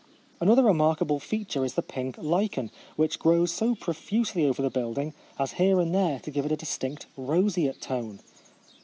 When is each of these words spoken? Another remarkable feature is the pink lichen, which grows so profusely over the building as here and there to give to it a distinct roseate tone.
Another 0.39 0.63
remarkable 0.63 1.19
feature 1.19 1.63
is 1.63 1.75
the 1.75 1.83
pink 1.83 2.17
lichen, 2.17 2.71
which 2.95 3.19
grows 3.19 3.51
so 3.51 3.75
profusely 3.75 4.47
over 4.47 4.59
the 4.59 4.71
building 4.71 5.13
as 5.37 5.51
here 5.61 5.79
and 5.79 5.93
there 5.93 6.19
to 6.21 6.31
give 6.31 6.43
to 6.45 6.49
it 6.49 6.53
a 6.53 6.57
distinct 6.57 7.05
roseate 7.15 7.79
tone. 7.81 8.19